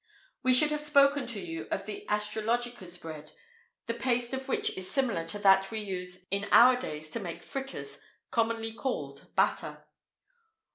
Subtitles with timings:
[0.41, 3.33] We should have spoken to you of the astrologicus bread,
[3.85, 7.43] the paste of which is similar to that we use in our days to make
[7.43, 7.99] fritters,
[8.31, 9.85] commonly called batter.